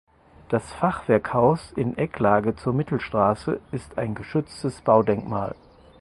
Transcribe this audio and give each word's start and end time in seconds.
Das 0.49 0.63
Fachwerkhaus 0.73 1.73
in 1.73 1.95
Ecklage 1.95 2.55
zur 2.55 2.73
Mittelstraße 2.73 3.59
ist 3.71 3.99
ein 3.99 4.15
geschütztes 4.15 4.81
Baudenkmal. 4.81 5.53